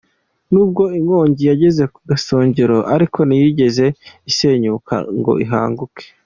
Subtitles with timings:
[0.51, 3.85] Nubwo inkongi yageze ku gasongero ariko ntiyigeze
[4.31, 6.03] isenyuka ngo ihanguke.